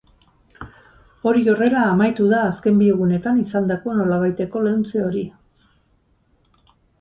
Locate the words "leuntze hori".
4.69-5.23